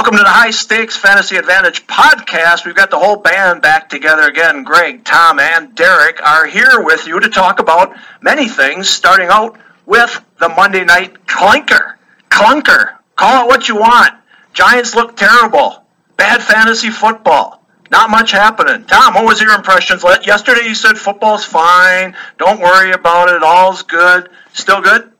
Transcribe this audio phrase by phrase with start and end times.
[0.00, 2.64] Welcome to the High Stakes Fantasy Advantage podcast.
[2.64, 4.64] We've got the whole band back together again.
[4.64, 9.58] Greg, Tom, and Derek are here with you to talk about many things, starting out
[9.84, 11.96] with the Monday night clunker.
[12.30, 12.94] Clunker.
[13.14, 14.14] Call it what you want.
[14.54, 15.84] Giants look terrible.
[16.16, 17.62] Bad fantasy football.
[17.90, 18.86] Not much happening.
[18.86, 20.02] Tom, what was your impressions?
[20.24, 22.16] Yesterday you said football's fine.
[22.38, 23.42] Don't worry about it.
[23.42, 24.30] All's good.
[24.54, 25.12] Still good?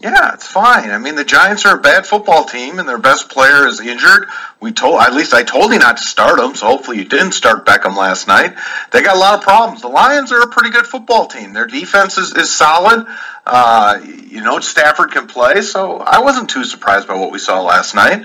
[0.00, 0.90] Yeah, it's fine.
[0.90, 4.28] I mean, the Giants are a bad football team, and their best player is injured.
[4.58, 7.32] We told, at least I told you not to start him, so hopefully you didn't
[7.32, 8.56] start Beckham last night.
[8.92, 9.82] They got a lot of problems.
[9.82, 11.52] The Lions are a pretty good football team.
[11.52, 13.06] Their defense is, is solid.
[13.46, 17.60] Uh, you know, Stafford can play, so I wasn't too surprised by what we saw
[17.60, 18.24] last night.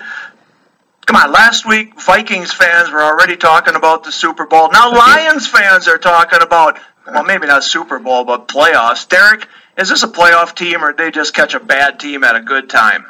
[1.06, 4.72] Come on, last week Vikings fans were already talking about the Super Bowl.
[4.72, 9.07] Now Lions fans are talking about, well, maybe not Super Bowl, but playoffs.
[9.07, 12.35] Derek, is this a playoff team or did they just catch a bad team at
[12.35, 13.05] a good time?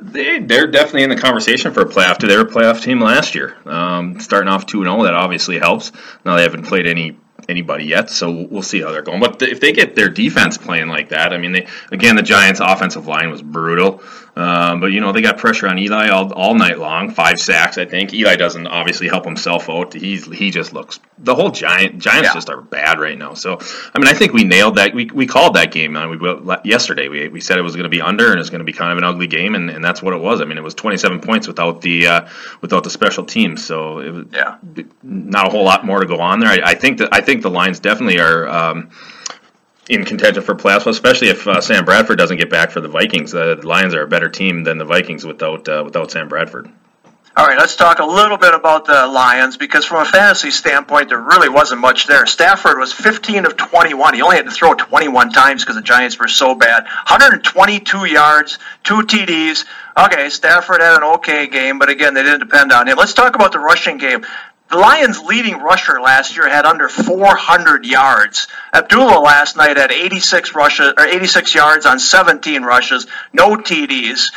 [0.00, 2.18] They they're definitely in the conversation for a playoff.
[2.18, 5.02] They were a playoff team last year, um, starting off two zero.
[5.02, 5.90] That obviously helps.
[6.24, 7.18] Now they haven't played any
[7.48, 9.20] anybody yet, so we'll see how they're going.
[9.20, 12.60] But if they get their defense playing like that, I mean, they, again, the Giants'
[12.60, 14.02] offensive line was brutal.
[14.36, 17.76] Um, but you know they got pressure on Eli all, all night long, five sacks.
[17.76, 19.92] I think Eli doesn't obviously help himself out.
[19.94, 22.34] He's he just looks the whole Giant Giants Yeah.
[22.34, 23.34] just are bad right now.
[23.34, 23.58] So
[23.92, 24.94] I mean I think we nailed that.
[24.94, 25.96] We, we called that game.
[25.96, 28.60] Uh, we yesterday we, we said it was going to be under and it's going
[28.60, 30.40] to be kind of an ugly game, and, and that's what it was.
[30.40, 32.28] I mean it was 27 points without the uh,
[32.60, 33.64] without the special teams.
[33.64, 34.58] So it was Yeah.
[35.02, 36.50] not a whole lot more to go on there.
[36.50, 38.48] I, I think that I think the Lions definitely are.
[38.48, 38.90] Um,
[39.88, 43.34] in contention for playoffs, especially if uh, Sam Bradford doesn't get back for the Vikings.
[43.34, 46.70] Uh, the Lions are a better team than the Vikings without uh, without Sam Bradford.
[47.38, 51.10] All right, let's talk a little bit about the Lions because from a fantasy standpoint,
[51.10, 52.26] there really wasn't much there.
[52.26, 54.14] Stafford was 15 of 21.
[54.14, 56.82] He only had to throw 21 times because the Giants were so bad.
[56.82, 59.66] 122 yards, two TDs.
[59.96, 62.96] Okay, Stafford had an okay game, but again, they didn't depend on him.
[62.96, 64.26] Let's talk about the rushing game.
[64.70, 68.48] The Lions' leading rusher last year had under 400 yards.
[68.72, 74.32] Abdullah last night had 86 rushes or 86 yards on 17 rushes, no TDs.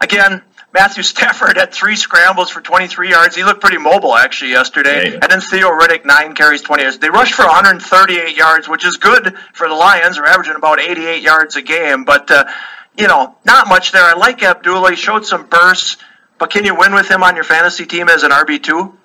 [0.00, 0.42] Again,
[0.72, 3.36] Matthew Stafford had three scrambles for 23 yards.
[3.36, 5.12] He looked pretty mobile actually yesterday.
[5.12, 5.18] Yeah.
[5.22, 6.98] And then Theo Riddick nine carries, 20 yards.
[6.98, 10.16] They rushed for 138 yards, which is good for the Lions.
[10.16, 12.44] They're averaging about 88 yards a game, but uh,
[12.98, 14.02] you know, not much there.
[14.02, 14.90] I like Abdullah.
[14.90, 15.98] He showed some bursts,
[16.38, 18.98] but can you win with him on your fantasy team as an RB two?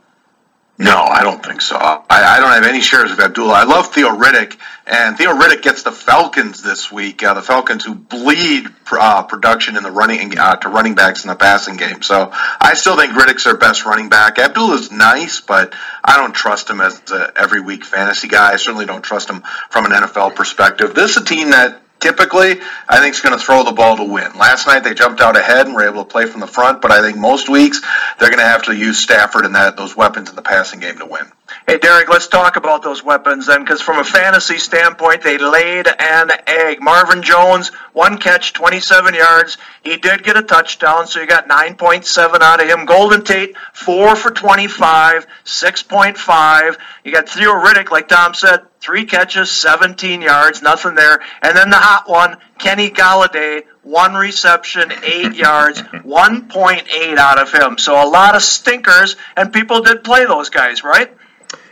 [0.77, 1.75] No, I don't think so.
[1.77, 3.53] I, I don't have any shares of Abdullah.
[3.53, 7.23] I love Theo Riddick, and Theo Riddick gets the Falcons this week.
[7.23, 11.29] Uh, the Falcons who bleed uh, production in the running uh, to running backs in
[11.29, 12.01] the passing game.
[12.01, 14.39] So I still think Riddick's their best running back.
[14.39, 18.53] Abdullah's nice, but I don't trust him as a every week fantasy guy.
[18.53, 20.95] I certainly don't trust him from an NFL perspective.
[20.95, 24.03] This is a team that typically I think is going to throw the ball to
[24.03, 24.33] win.
[24.37, 26.91] Last night they jumped out ahead and were able to play from the front, but
[26.91, 27.81] I think most weeks
[28.19, 30.97] they're going to have to use Stafford and that those weapons in the passing game
[30.97, 31.31] to win.
[31.67, 35.87] Hey, Derek, let's talk about those weapons then, because from a fantasy standpoint, they laid
[35.87, 36.81] an egg.
[36.81, 39.57] Marvin Jones, one catch, 27 yards.
[39.83, 42.85] He did get a touchdown, so you got 9.7 out of him.
[42.85, 46.77] Golden Tate, four for 25, 6.5.
[47.03, 51.21] You got Theo Riddick, like Tom said, three catches, 17 yards, nothing there.
[51.41, 57.77] And then the hot one, Kenny Golladay, one reception, eight yards, 1.8 out of him.
[57.77, 61.11] So a lot of stinkers, and people did play those guys, right?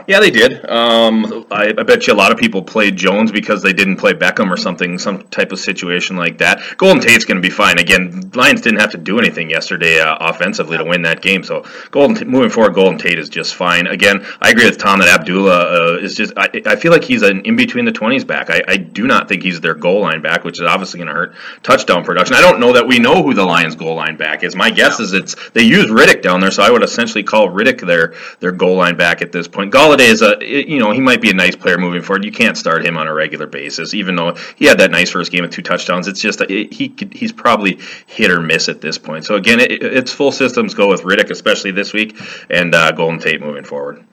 [0.10, 0.68] Yeah, they did.
[0.68, 4.14] Um, I, I, bet you a lot of people played Jones because they didn't play
[4.14, 6.64] Beckham or something, some type of situation like that.
[6.78, 7.78] Golden Tate's going to be fine.
[7.78, 11.64] Again, Lions didn't have to do anything yesterday uh, offensively to win that game, so
[11.92, 13.86] Golden moving forward, Golden Tate is just fine.
[13.86, 16.34] Again, I agree with Tom that Abdullah uh, is just.
[16.36, 18.50] I, I, feel like he's an in between the twenties back.
[18.50, 21.14] I, I, do not think he's their goal line back, which is obviously going to
[21.14, 22.36] hurt touchdown production.
[22.36, 24.56] I don't know that we know who the Lions goal line back is.
[24.56, 27.86] My guess is it's they use Riddick down there, so I would essentially call Riddick
[27.86, 29.72] their their goal line back at this point.
[30.00, 32.26] Is a you know he might be a nice player moving forward.
[32.26, 35.32] You can't start him on a regular basis, even though he had that nice first
[35.32, 36.08] game with two touchdowns.
[36.08, 39.26] It's just it, he could, he's probably hit or miss at this point.
[39.26, 42.20] So again, it, it's full systems go with Riddick, especially this week,
[42.50, 44.04] and uh, Golden Tate moving forward.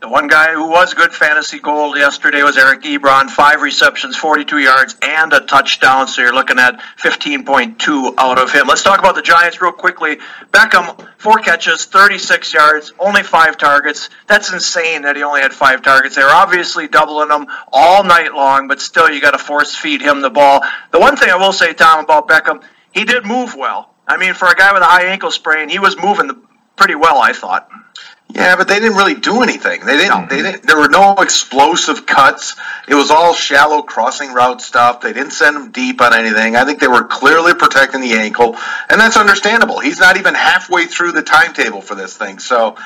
[0.00, 4.56] The one guy who was good fantasy gold yesterday was Eric Ebron, five receptions, 42
[4.56, 6.08] yards, and a touchdown.
[6.08, 8.66] So you're looking at 15.2 out of him.
[8.66, 10.16] Let's talk about the Giants real quickly.
[10.52, 14.08] Beckham, four catches, 36 yards, only five targets.
[14.26, 16.16] That's insane that he only had five targets.
[16.16, 20.00] They were obviously doubling him all night long, but still you got to force feed
[20.00, 20.62] him the ball.
[20.92, 22.62] The one thing I will say, Tom, about Beckham,
[22.92, 23.92] he did move well.
[24.08, 26.30] I mean, for a guy with a high ankle sprain, he was moving
[26.74, 27.68] pretty well, I thought.
[28.34, 29.84] Yeah, but they didn't really do anything.
[29.84, 30.28] They didn't.
[30.28, 30.44] They mm-hmm.
[30.44, 30.62] didn't.
[30.62, 32.56] There were no explosive cuts.
[32.88, 35.00] It was all shallow crossing route stuff.
[35.00, 36.56] They didn't send him deep on anything.
[36.56, 38.56] I think they were clearly protecting the ankle,
[38.88, 39.80] and that's understandable.
[39.80, 42.76] He's not even halfway through the timetable for this thing, so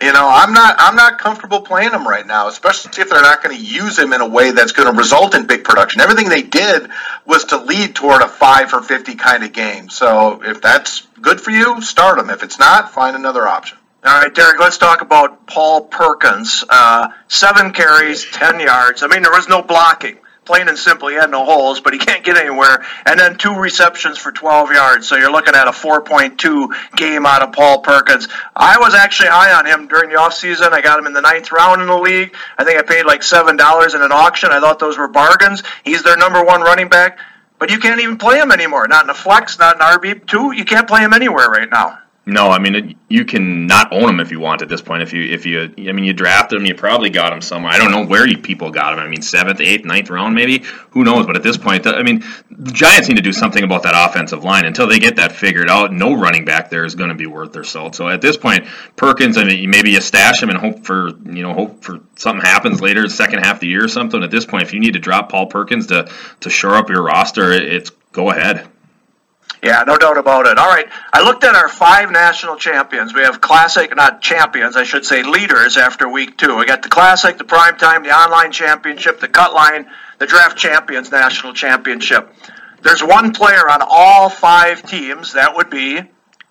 [0.00, 0.76] you know I'm not.
[0.78, 4.12] I'm not comfortable playing him right now, especially if they're not going to use him
[4.12, 6.00] in a way that's going to result in big production.
[6.00, 6.88] Everything they did
[7.26, 9.88] was to lead toward a five for fifty kind of game.
[9.88, 12.30] So if that's good for you, start him.
[12.30, 13.78] If it's not, find another option.
[14.04, 16.64] All right, Derek, let's talk about Paul Perkins.
[16.68, 19.02] Uh, seven carries, 10 yards.
[19.02, 20.18] I mean, there was no blocking.
[20.44, 22.84] Plain and simple, he had no holes, but he can't get anywhere.
[23.04, 25.08] And then two receptions for 12 yards.
[25.08, 28.28] So you're looking at a 4.2 game out of Paul Perkins.
[28.54, 30.72] I was actually high on him during the offseason.
[30.72, 32.32] I got him in the ninth round in the league.
[32.56, 34.50] I think I paid like $7 in an auction.
[34.52, 35.64] I thought those were bargains.
[35.84, 37.18] He's their number one running back,
[37.58, 38.86] but you can't even play him anymore.
[38.86, 40.56] Not in a flex, not in RB2.
[40.56, 41.98] You can't play him anywhere right now.
[42.28, 45.00] No, I mean you can not own him if you want at this point.
[45.00, 47.72] If you if you I mean you drafted him, you probably got him somewhere.
[47.72, 48.98] I don't know where you people got him.
[48.98, 50.64] I mean seventh, eighth, ninth round maybe.
[50.90, 51.24] Who knows?
[51.24, 54.42] But at this point, I mean the Giants need to do something about that offensive
[54.42, 55.92] line until they get that figured out.
[55.92, 57.94] No running back there is going to be worth their salt.
[57.94, 61.44] So at this point, Perkins, I mean maybe you stash him and hope for you
[61.44, 64.20] know hope for something happens later, second half of the year or something.
[64.24, 67.04] At this point, if you need to drop Paul Perkins to to shore up your
[67.04, 68.66] roster, it's go ahead.
[69.66, 70.58] Yeah, no doubt about it.
[70.58, 73.12] All right, I looked at our five national champions.
[73.12, 76.56] We have classic, not champions, I should say leaders after week two.
[76.56, 79.86] We got the classic, the prime time, the online championship, the cut line,
[80.18, 82.32] the draft champions national championship.
[82.82, 85.32] There's one player on all five teams.
[85.32, 86.00] That would be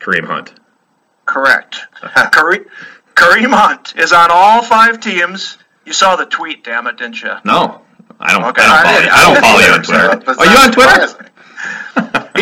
[0.01, 0.51] Kareem Hunt.
[1.25, 1.87] Correct.
[2.03, 2.65] Kareem,
[3.13, 5.57] Kareem Hunt is on all five teams.
[5.85, 7.31] You saw the tweet, damn it, didn't you?
[7.45, 7.81] No,
[8.19, 8.43] I don't.
[8.43, 8.61] Okay.
[8.61, 9.09] I don't follow you.
[9.09, 9.83] I don't follow you on
[10.23, 10.41] Twitter.
[10.41, 11.31] Are you on Twitter?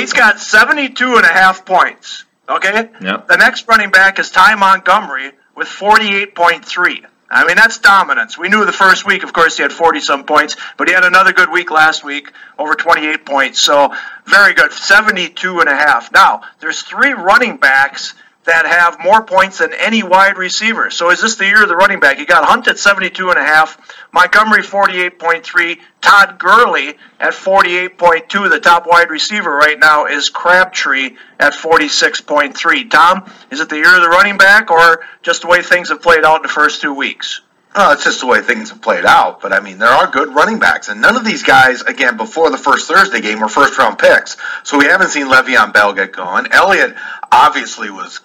[0.04, 2.26] He's got 72 and a half points.
[2.50, 2.90] Okay?
[3.02, 3.28] Yep.
[3.30, 7.06] The next running back is Ty Montgomery with 48.3.
[7.32, 8.38] I mean, that's dominance.
[8.38, 11.06] We knew the first week, of course, he had 40 some points, but he had
[11.06, 13.62] another good week last week, over 28 points.
[13.62, 13.96] So,
[14.26, 14.74] very good.
[14.74, 16.12] 72 and a half.
[16.12, 18.14] Now, there's three running backs
[18.46, 20.90] that have more points than any wide receiver.
[20.90, 22.20] So is this the year of the running back?
[22.20, 23.78] You got Hunt at 72 and a half,
[24.12, 28.50] Montgomery 48.3, Todd Gurley at 48.2.
[28.50, 32.90] The top wide receiver right now is Crabtree at 46.3.
[32.90, 36.02] Tom, is it the year of the running back or just the way things have
[36.02, 37.42] played out in the first two weeks?
[37.76, 39.42] Oh, it's just the way things have played out.
[39.42, 42.52] But I mean, there are good running backs, and none of these guys, again, before
[42.52, 44.38] the first Thursday game, were first round picks.
[44.64, 46.48] So we haven't seen Le'Veon Bell get going.
[46.52, 46.96] Elliott
[47.32, 48.20] obviously was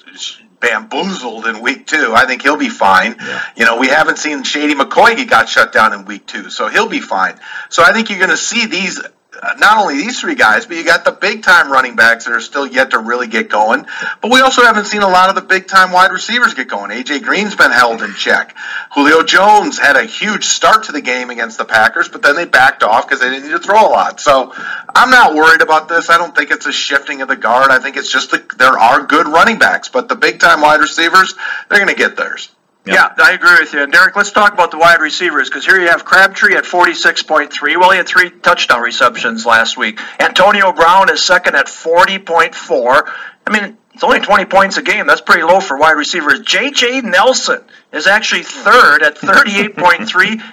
[0.61, 2.13] bamboozled in week two.
[2.15, 3.17] I think he'll be fine.
[3.19, 3.43] Yeah.
[3.57, 6.69] You know, we haven't seen Shady McCoy He got shut down in week two, so
[6.69, 7.39] he'll be fine.
[7.69, 9.01] So I think you're going to see these
[9.41, 12.33] Uh, not only these three guys, but you got the big time running backs that
[12.33, 13.87] are still yet to really get going.
[14.21, 16.91] But we also haven't seen a lot of the big time wide receivers get going.
[16.91, 18.57] AJ Green's been held in check.
[18.95, 22.47] Julio Jones had a huge start to the game against the Packers, but then they
[22.47, 24.21] backed off because they didn't need to throw a lot.
[24.21, 24.53] So
[24.95, 26.11] I'm not worried about this.
[26.11, 27.71] I don't think it's a shifting of the guard.
[27.71, 30.81] I think it's just that there are good running backs, but the big time wide
[30.81, 31.35] receivers,
[31.69, 32.51] they're going to get theirs.
[32.95, 33.83] Yeah, I agree with you.
[33.83, 37.79] And Derek, let's talk about the wide receivers because here you have Crabtree at 46.3.
[37.79, 40.01] Well, he had three touchdown receptions last week.
[40.21, 43.13] Antonio Brown is second at 40.4.
[43.47, 45.07] I mean, it's only 20 points a game.
[45.07, 46.41] That's pretty low for wide receivers.
[46.41, 47.01] J.J.
[47.01, 50.07] Nelson is actually third at 38.3.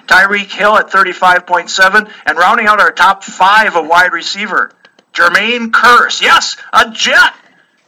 [0.06, 2.10] Tyreek Hill at 35.7.
[2.26, 4.72] And rounding out our top five of wide receiver,
[5.12, 6.20] Jermaine Kearse.
[6.20, 7.34] Yes, a Jet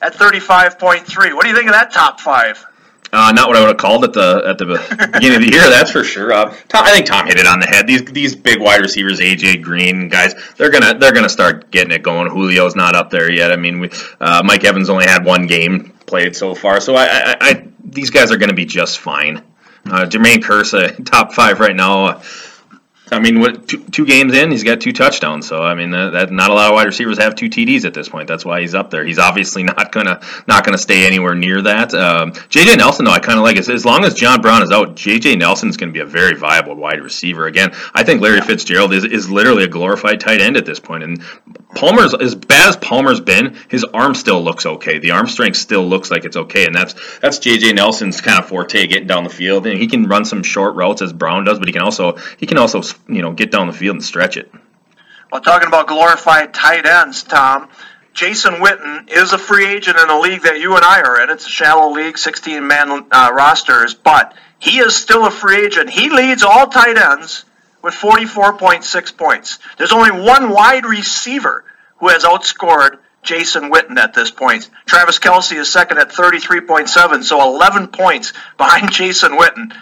[0.00, 1.34] at 35.3.
[1.34, 2.64] What do you think of that top five?
[3.12, 5.68] Uh, not what I would have called at the at the beginning of the year,
[5.70, 6.32] that's for sure.
[6.32, 7.86] Uh, Tom, I think Tom hit it on the head.
[7.86, 12.02] These these big wide receivers, AJ Green guys, they're gonna they're gonna start getting it
[12.02, 12.28] going.
[12.28, 13.50] Julio's not up there yet.
[13.50, 17.06] I mean, we, uh, Mike Evans only had one game played so far, so I,
[17.06, 19.42] I, I these guys are to be just fine.
[19.86, 22.20] Uh, Jermaine Kearse, top five right now.
[23.10, 25.46] I mean, what two, two, games in, he's got two touchdowns.
[25.46, 27.94] So I mean, that, that, not a lot of wide receivers have two TDs at
[27.94, 28.28] this point.
[28.28, 29.04] That's why he's up there.
[29.04, 31.94] He's obviously not gonna not gonna stay anywhere near that.
[31.94, 33.68] Um, JJ Nelson, though, I kind of like it.
[33.68, 36.34] As long as John Brown is out, JJ Nelson is going to be a very
[36.34, 37.46] viable wide receiver.
[37.46, 41.02] Again, I think Larry Fitzgerald is, is literally a glorified tight end at this point.
[41.02, 41.22] And
[41.74, 44.98] Palmer's as bad as Palmer's been, his arm still looks okay.
[44.98, 48.48] The arm strength still looks like it's okay, and that's that's JJ Nelson's kind of
[48.48, 49.66] forte, getting down the field.
[49.66, 52.46] And he can run some short routes as Brown does, but he can also he
[52.46, 54.52] can also you know get down the field and stretch it.
[55.30, 57.68] Well, talking about glorified tight ends, Tom.
[58.14, 61.30] Jason Witten is a free agent in a league that you and I are in.
[61.30, 65.90] It's a shallow league, 16 man uh, rosters, but he is still a free agent.
[65.90, 67.44] He leads all tight ends
[67.82, 69.58] with 44.6 points.
[69.76, 71.64] There's only one wide receiver
[71.98, 74.68] who has outscored Jason Witten at this point.
[74.86, 79.72] Travis Kelce is second at 33.7, so 11 points behind Jason Witten.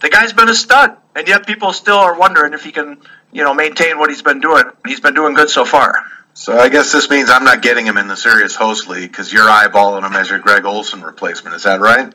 [0.00, 2.98] The guy's been a stud, and yet people still are wondering if he can,
[3.32, 4.64] you know, maintain what he's been doing.
[4.86, 6.04] He's been doing good so far.
[6.34, 9.32] So I guess this means I'm not getting him in the Sirius host league because
[9.32, 11.56] you're eyeballing him as your Greg Olsen replacement.
[11.56, 12.12] Is that right?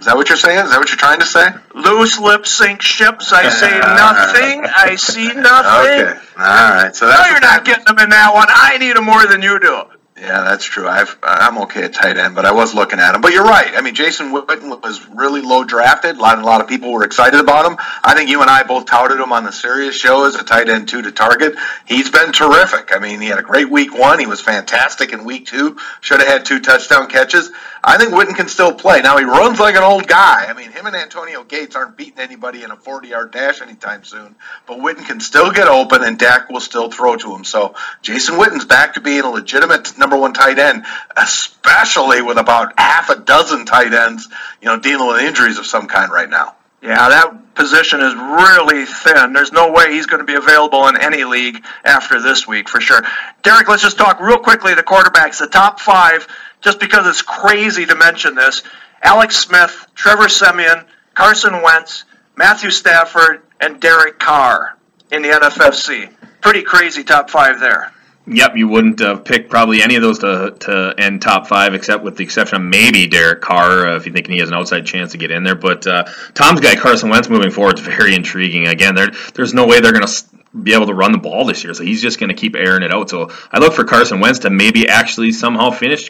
[0.00, 0.64] Is that what you're saying?
[0.64, 1.46] Is that what you're trying to say?
[1.74, 3.32] Loose lips sink ships.
[3.32, 4.64] I say nothing.
[4.64, 6.06] I see nothing.
[6.06, 6.20] Okay.
[6.38, 6.96] All right.
[6.96, 8.48] So that's no, you're not getting them in that one.
[8.48, 9.84] I need them more than you do.
[10.22, 10.86] Yeah, that's true.
[10.86, 13.22] I've, I'm okay at tight end, but I was looking at him.
[13.22, 13.74] But you're right.
[13.74, 16.14] I mean, Jason Witten was really low drafted.
[16.16, 17.76] A lot, a lot of people were excited about him.
[18.04, 20.68] I think you and I both touted him on the Sirius show as a tight
[20.68, 21.56] end two to target.
[21.86, 22.94] He's been terrific.
[22.94, 24.20] I mean, he had a great week one.
[24.20, 25.76] He was fantastic in week two.
[26.00, 27.50] Should have had two touchdown catches.
[27.82, 29.00] I think Witten can still play.
[29.00, 30.46] Now he runs like an old guy.
[30.48, 34.36] I mean, him and Antonio Gates aren't beating anybody in a 40-yard dash anytime soon.
[34.68, 37.42] But Witten can still get open, and Dak will still throw to him.
[37.42, 40.84] So Jason Witten's back to being a legitimate number one tight end,
[41.16, 44.28] especially with about half a dozen tight ends,
[44.60, 46.54] you know, dealing with injuries of some kind right now.
[46.82, 49.32] Yeah, that position is really thin.
[49.32, 52.80] There's no way he's going to be available in any league after this week for
[52.80, 53.02] sure.
[53.42, 55.38] Derek, let's just talk real quickly the quarterbacks.
[55.38, 56.26] The top five
[56.60, 58.62] just because it's crazy to mention this.
[59.02, 62.04] Alex Smith, Trevor Siemian, Carson Wentz,
[62.36, 64.76] Matthew Stafford, and Derek Carr
[65.10, 66.10] in the NFFC.
[66.40, 67.92] Pretty crazy top five there.
[68.26, 71.74] Yep, you wouldn't have uh, picked probably any of those to, to end top five,
[71.74, 74.54] except with the exception of maybe Derek Carr, uh, if you think he has an
[74.54, 75.56] outside chance to get in there.
[75.56, 78.68] But uh, Tom's guy, Carson Wentz, moving forward is very intriguing.
[78.68, 80.24] Again, there, there's no way they're going to
[80.62, 82.84] be able to run the ball this year, so he's just going to keep airing
[82.84, 83.10] it out.
[83.10, 86.08] So I look for Carson Wentz to maybe actually somehow finish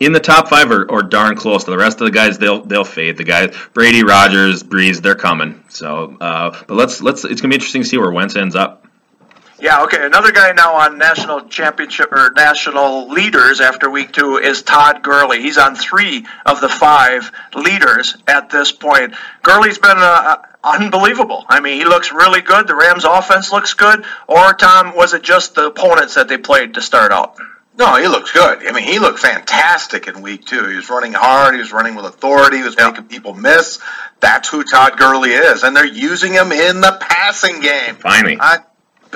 [0.00, 2.38] in the top five or, or darn close to the rest of the guys.
[2.38, 3.16] They'll they'll fade.
[3.16, 5.64] The guys Brady, Rodgers, Brees, they're coming.
[5.68, 8.85] So, uh, but let's let's it's gonna be interesting to see where Wentz ends up.
[9.58, 10.04] Yeah, okay.
[10.04, 15.40] Another guy now on national championship or national leaders after week two is Todd Gurley.
[15.40, 19.14] He's on three of the five leaders at this point.
[19.42, 21.46] Gurley's been uh, unbelievable.
[21.48, 22.66] I mean, he looks really good.
[22.66, 24.04] The Rams' offense looks good.
[24.26, 27.36] Or Tom, was it just the opponents that they played to start out?
[27.78, 28.66] No, he looks good.
[28.66, 30.66] I mean, he looked fantastic in week two.
[30.66, 31.54] He was running hard.
[31.54, 32.58] He was running with authority.
[32.58, 33.78] He was making people miss.
[34.20, 37.96] That's who Todd Gurley is, and they're using him in the passing game.
[37.96, 38.60] Finally, I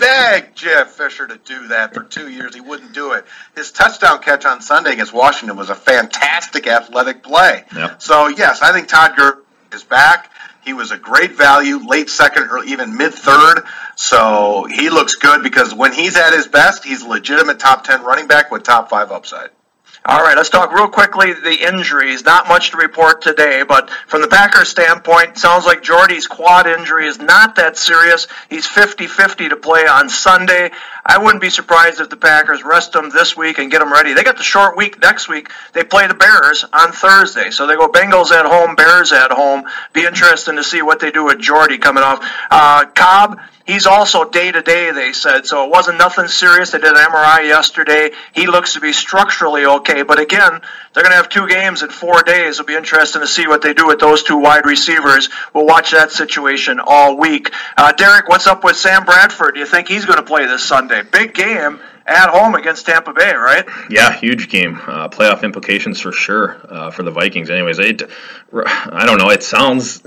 [0.01, 2.55] begged Jeff Fisher to do that for two years.
[2.55, 3.25] He wouldn't do it.
[3.55, 7.65] His touchdown catch on Sunday against Washington was a fantastic athletic play.
[7.75, 8.03] Yep.
[8.03, 9.43] So yes, I think Todd Gurley
[9.73, 10.31] is back.
[10.65, 13.65] He was a great value, late second or even mid third.
[13.97, 18.03] So he looks good because when he's at his best, he's a legitimate top 10
[18.03, 19.51] running back with top five upside.
[20.07, 22.25] All right, let's talk real quickly the injuries.
[22.25, 27.07] Not much to report today, but from the Packers standpoint, sounds like Jordy's quad injury
[27.07, 28.27] is not that serious.
[28.49, 30.71] He's 50-50 to play on Sunday.
[31.05, 34.15] I wouldn't be surprised if the Packers rest him this week and get him ready.
[34.15, 35.51] They got the short week next week.
[35.75, 37.51] They play the Bears on Thursday.
[37.51, 39.65] So they go Bengals at home, Bears at home.
[39.93, 42.27] Be interesting to see what they do with Jordy coming off.
[42.51, 43.39] Uh, Cobb,
[43.71, 46.73] He's also day to day, they said, so it wasn't nothing serious.
[46.73, 48.11] They did an MRI yesterday.
[48.33, 50.61] He looks to be structurally okay, but again,
[50.93, 52.59] they're going to have two games in four days.
[52.59, 55.29] It'll be interesting to see what they do with those two wide receivers.
[55.55, 57.53] We'll watch that situation all week.
[57.77, 59.55] Uh, Derek, what's up with Sam Bradford?
[59.55, 61.03] Do you think he's going to play this Sunday?
[61.03, 61.81] Big game
[62.11, 63.65] at home against Tampa Bay, right?
[63.89, 64.77] Yeah, huge game.
[64.77, 67.49] Uh, playoff implications for sure uh, for the Vikings.
[67.51, 68.03] Anyways, it,
[68.53, 69.31] I don't know.
[69.31, 70.03] It sounds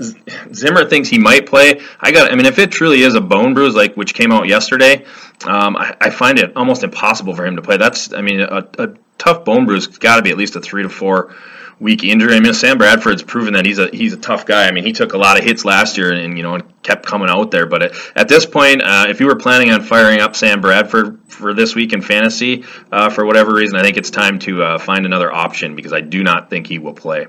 [0.54, 1.80] Zimmer thinks he might play.
[1.98, 2.30] I got.
[2.30, 5.04] I mean, if it truly is a bone bruise, like which came out yesterday,
[5.46, 7.78] um, I, I, find it almost impossible for him to play.
[7.78, 8.12] That's.
[8.12, 10.90] I mean, a, a tough bone bruise got to be at least a three to
[10.90, 11.34] four
[11.80, 12.34] week injury.
[12.34, 14.66] I mean, Sam Bradford's proven that he's a he's a tough guy.
[14.66, 17.06] I mean, he took a lot of hits last year, and you know, and kept
[17.06, 17.66] coming out there.
[17.66, 21.20] But at, at this point, uh, if you were planning on firing up Sam Bradford
[21.28, 24.78] for this week in fantasy uh, for whatever reason, I think it's time to uh,
[24.78, 27.26] find another option because I do not think he will play.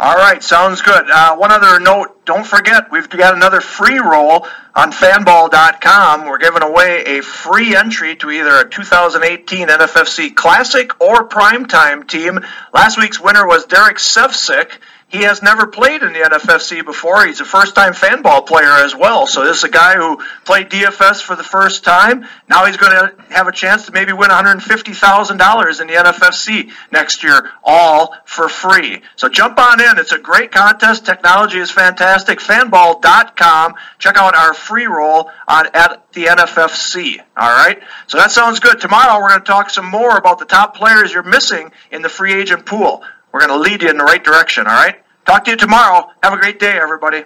[0.00, 1.10] All right, sounds good.
[1.10, 6.26] Uh, one other note don't forget, we've got another free roll on fanball.com.
[6.26, 12.40] We're giving away a free entry to either a 2018 NFFC Classic or Primetime team.
[12.72, 14.70] Last week's winner was Derek Sevcik.
[15.12, 17.26] He has never played in the NFFC before.
[17.26, 19.26] He's a first time fanball player as well.
[19.26, 20.16] So this is a guy who
[20.46, 22.26] played DFS for the first time.
[22.48, 27.22] Now he's going to have a chance to maybe win $150,000 in the NFFC next
[27.22, 29.02] year, all for free.
[29.16, 29.98] So jump on in.
[29.98, 31.04] It's a great contest.
[31.04, 32.38] Technology is fantastic.
[32.38, 33.74] Fanball.com.
[33.98, 37.18] Check out our free roll on at the NFFC.
[37.36, 37.82] All right.
[38.06, 38.80] So that sounds good.
[38.80, 42.08] Tomorrow we're going to talk some more about the top players you're missing in the
[42.08, 43.04] free agent pool.
[43.30, 44.66] We're going to lead you in the right direction.
[44.66, 45.01] All right.
[45.26, 46.10] Talk to you tomorrow.
[46.22, 47.24] Have a great day, everybody.